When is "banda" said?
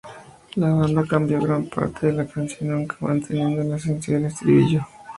0.73-1.05